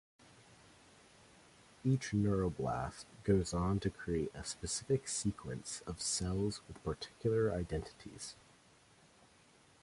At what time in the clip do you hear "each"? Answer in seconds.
1.83-2.09